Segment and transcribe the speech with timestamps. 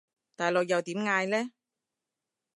[0.35, 1.51] 大陸又點嗌呢？